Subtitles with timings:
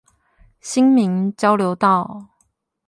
[0.61, 2.29] 新民交流道